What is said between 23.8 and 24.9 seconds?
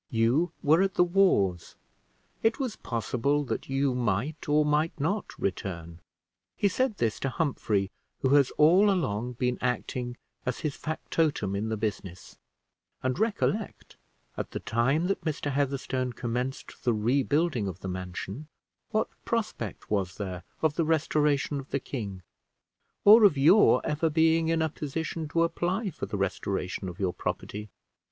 ever being in a